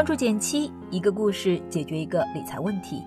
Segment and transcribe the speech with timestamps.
[0.00, 3.04] 关注减七，一个故事解决一个理财问题。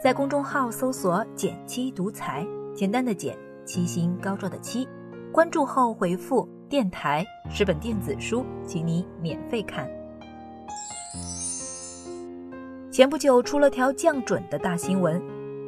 [0.00, 4.86] 在公众号搜索“减七独裁，简单的减，七星高照的七。
[5.32, 9.90] 关注后回复“电台”十本电子书，请你免费看。
[12.92, 15.20] 前不久出了条降准的大新闻，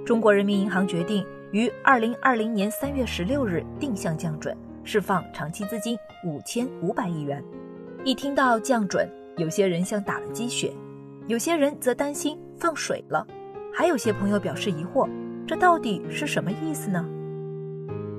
[0.07, 7.43] 中国人民银行决定于二零二零年三月十六日定向降准，释放长期资金五千五百亿元。
[8.05, 10.73] 一听到降准，有些人像打了鸡血，
[11.29, 13.25] 有些人则担心放水了，
[13.73, 15.09] 还有些朋友表示疑惑，
[15.47, 17.09] 这到底是什么意思呢？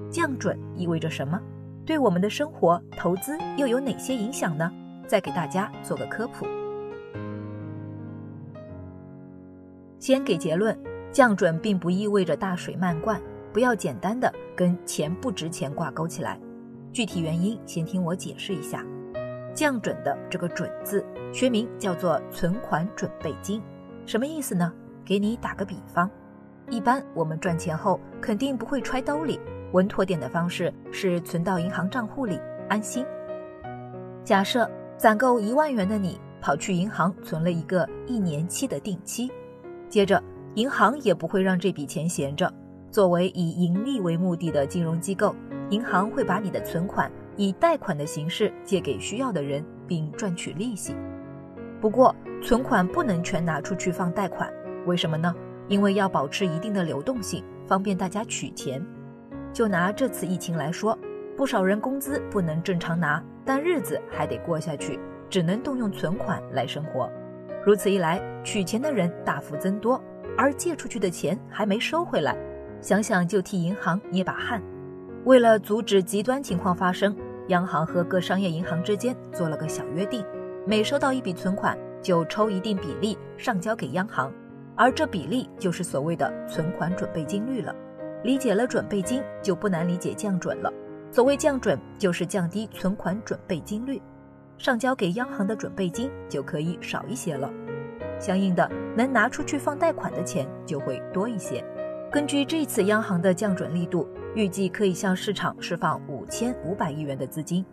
[0.10, 1.38] 降准意味着什么？
[1.86, 4.72] 对我们的生活、投资又有哪些影响呢？
[5.08, 6.48] 再给大家做个科普。
[10.00, 10.78] 先给结论，
[11.12, 16.40] 降准并不意味着大水漫灌，不要简单的跟钱不值钱挂钩起来。
[16.94, 18.86] 具体原因，先听我解释一下。
[19.54, 23.62] 降准的这个“准”字，学名叫做存款准备金，
[24.06, 24.72] 什么意思呢？
[25.06, 26.10] 给你打个比方，
[26.70, 29.40] 一般我们赚钱后肯定不会揣兜里，
[29.72, 33.06] 稳妥点的方式是存到银行账户里，安心。
[34.24, 39.32] 假设攒够一万元的你跑去银行存了一个一年期的定期，
[39.90, 40.22] 接着
[40.54, 42.54] 银行也不会让这笔钱闲着，
[42.92, 45.36] 作为以盈利为目的的金融机构，
[45.72, 47.12] 银行会把你的存款。
[47.36, 50.96] 以贷款的形式借给需要的人，并赚取利息。
[51.82, 54.52] 不过，存款不能全拿出去放贷款，
[54.86, 55.34] 为什么呢？
[55.68, 58.86] 因为要保持一定的流动性，方便大家取钱。
[59.54, 60.98] 就拿这次疫情来说，
[61.38, 67.10] 不少人工资不能正常拿，但日子还得过下去，只能动用存款来生活。
[67.64, 70.02] 如此一来，取钱的人大幅增多，
[70.38, 72.36] 而借出去的钱还没收回来，
[72.82, 74.62] 想想就替银行捏把汗。
[75.30, 77.16] 为了阻止极端情况发生。
[77.50, 80.26] 央行和各商业银行之间做了个小约定，
[80.66, 84.34] 每收到一笔存款，就抽一定比例上交给央行，
[84.76, 87.76] 而这比例就是所谓的存款准备金率了。
[88.24, 90.74] 理解了准备金，就不难理解降准了。
[91.12, 94.02] 所谓降准，就是降低存款准备金率，
[94.58, 97.52] 上交给央行的准备金就可以少一些了，
[98.20, 98.68] 相应的
[98.98, 101.64] 能拿出去放贷款的钱就会多一些。
[102.12, 104.08] 根据这次央行的降准力度。
[104.36, 107.66] 预计可以向市场释放五千五百亿元的资金。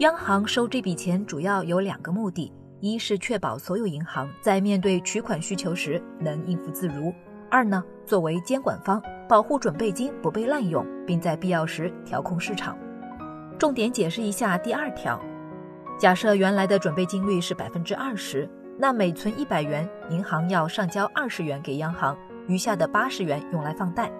[0.00, 7.10] 央行收这笔钱主要有两个目的：一是确保所有银行在面对取款需求时能应付自如；
[7.50, 12.76] 二呢，作为监管方，保护准备金不被滥用，并在必要时调控市场。
[13.58, 15.18] 重点解释一下第二条：
[15.98, 22.14] 假设原来的准备金率是百分之二十，那每存一百元，银行要上交二十元给央行，
[22.46, 24.10] 余下的八十元用来放贷。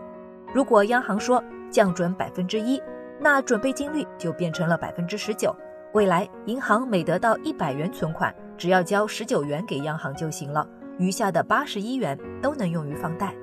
[0.53, 2.81] 如果央行说，降准百分之一，
[3.21, 5.55] 那准备金率就变成了百分之十九。
[5.93, 10.67] 未来银行每得到一百元存款，只要交十九元给央行就行了，
[10.99, 13.34] 余下的八十一元都能用于放贷。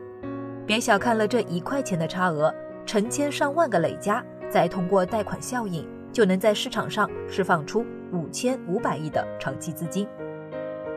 [0.65, 2.53] 别小看了这一块钱的差额，
[2.85, 10.07] 成千上万个累加，再通过贷款效应，就能在市场上释放出五千五百亿的长期资金。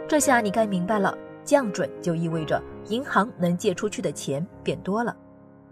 [0.06, 5.16] 这下你该明白了，降准就意味着银行能借出去的钱变多了。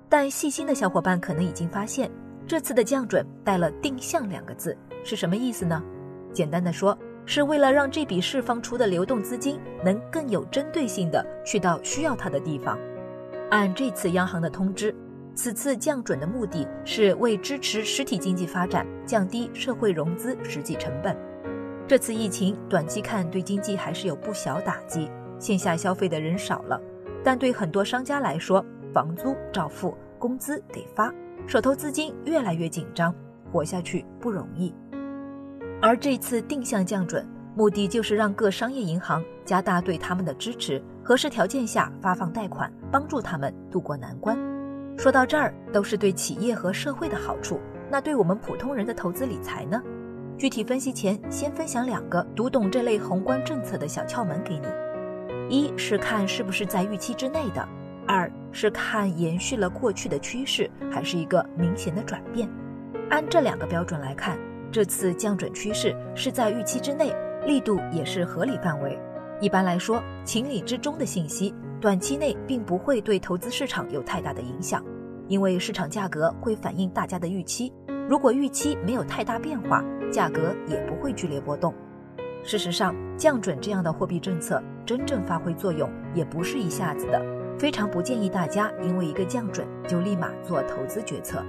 [0.09, 2.11] 但细心的小伙伴可能已经发现，
[2.47, 5.83] 这次的降准带了“定向”两个字，是什么意思呢？
[6.33, 12.79] 简单的说，是为了让这笔释放出的流动资金能更有针对性的去到需要它的地方。
[13.51, 14.95] 按这次央行的通知，
[15.35, 21.17] 此次降准的目的是为支持实体经济发展，降低社会融资实际成本。
[21.87, 25.11] 这次疫情短期看对经济还是有不小打击，
[25.43, 26.81] 线下消费的人少了，
[27.25, 28.65] 但对很多商家来说，
[28.95, 31.13] 房租照付，工资得发，
[31.49, 33.13] 手头资金越来越紧张，
[33.51, 34.73] 活下去不容易。
[35.81, 37.27] 而这次定向降准，
[37.57, 44.39] 目的就是让各商业银行加大对他们的支持，合适条件下发放贷款，帮助他们渡过难关。
[44.97, 47.59] 说到这儿，都是对企业和社会的好处。
[47.91, 49.83] 那对我们普通人的投资理财呢？
[50.39, 54.67] 具体分析前，先分享两个读懂这类宏观政策的小窍门给你：
[55.53, 57.69] 一是看是不是在预期之内的。
[58.09, 62.49] 二是看延续了过去的趋势，还是一个明显的转变。
[63.11, 64.39] 按这两个标准来看，
[64.73, 67.15] 这次降准趋势是在预期之内，
[67.47, 68.99] 力度也是合理范围。
[69.43, 74.83] 一般来说，情理之中的信息，短期内并不会对投资市场有太大的影响，
[75.29, 77.71] 因为市场价格会反映大家的预期。
[78.09, 81.75] 如果预期没有太大变化，价格也不会剧烈波动。
[82.43, 87.21] 事实上，降准这样的货币政策真正发挥作用，也不是一下子的。
[87.59, 91.45] 非常不建议大家因为一个降准就立马做投资决策。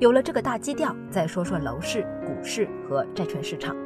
[0.00, 3.76] 有了这个大基调，再说说楼市、股市和债券市场。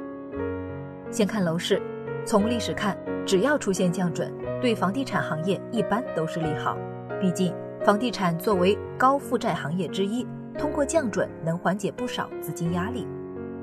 [1.10, 1.82] 先看楼市，
[2.24, 2.96] 从历史看，
[3.26, 6.78] 只要出现降准，对房地产行业一般都是利好。
[7.20, 7.54] 毕竟，
[7.84, 10.26] 房地产作为高负债行业之一，
[10.58, 13.06] 通过降准能缓解不少资金压力。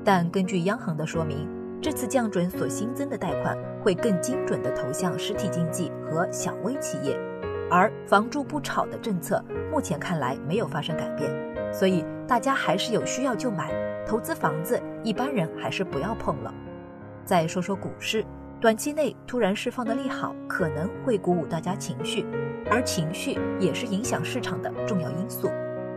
[0.04, 1.48] 但根据央行的说明，
[1.80, 7.14] 这次降准所新增的贷款会更精准地投向实体经济和小微企业，
[7.70, 11.30] 而房住不炒的政策目前看来没有发生改变，
[11.70, 13.70] 所以大家还是有需要就买，
[14.06, 16.52] 投资房子一般人还是不要碰了。
[17.26, 18.24] 再说说股市，
[18.58, 22.24] 短期内突然释放的利好可能会鼓舞大家情绪，
[22.70, 25.50] 而情绪也是影响市场的重要因素。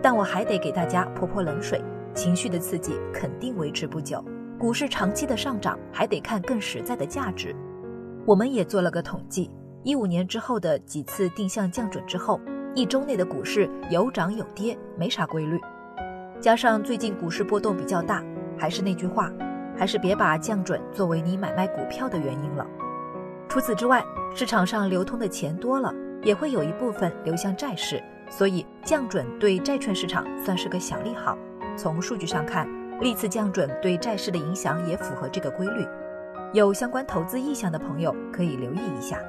[0.03, 1.81] 但我还得给大家泼泼冷水。
[2.13, 4.23] 情绪的刺激肯定维持不久，
[4.57, 7.55] 股市长期的上涨还得看更实在的价值。
[8.27, 9.49] 我们也做了个统计，
[9.83, 12.41] 一五年之后的几次定向降准之后，
[12.75, 15.57] 一周内的股市有涨有跌，没啥规律。
[16.41, 18.21] 加上最近股市波动比较大，
[18.57, 19.31] 还是那句话，
[19.77, 22.67] 还是别把降准作为你买卖股票的原因了。
[23.47, 24.03] 除此之外，
[24.35, 31.37] 市场上流通的钱多了，也会有一部分流向债市，所以降准对债券市场算是个小利好。
[31.77, 32.67] 从数据上看，
[32.99, 35.87] 历次降准对债市的影响也符合这个规律。
[36.53, 39.19] 有相关投资意向的朋友可以留意一下。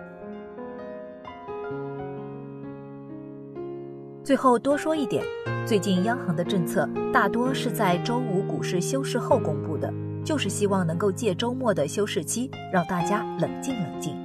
[4.22, 5.24] 最后多说一点，
[5.66, 9.92] 最近央行的政策大多是在周五股市休市后公布的，
[10.22, 14.16] 就是希望能够借周末的休市期让大家冷静冷静。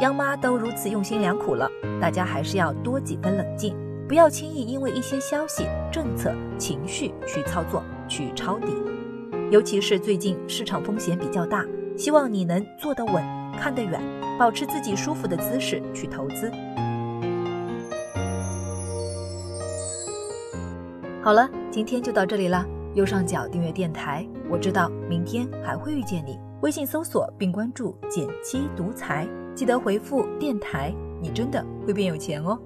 [0.00, 1.70] 央妈都如此用心良苦了，
[2.00, 3.76] 大家还是要多几分冷静。
[4.08, 8.72] 不要轻易因为一些消息、政策、情绪去操作、去抄底，
[9.50, 11.64] 尤其是最近市场风险比较大，
[11.96, 13.24] 希望你能坐得稳、
[13.58, 14.00] 看得远，
[14.38, 16.50] 保持自己舒服的姿势去投资。
[21.22, 22.64] 好了，今天就到这里了。
[22.94, 26.38] 右上角订阅电台，我知道明天还会遇见你。
[26.62, 32.58] 微信搜索并关注“减七独裁，记得回复“电台”，你真的会变有钱哦。